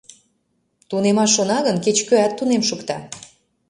—Тунемаш 0.89 1.29
шона 1.35 1.57
гын, 1.65 1.77
кеч-кӧат 1.85 2.31
тунем 2.37 2.63
шукта... 2.69 2.97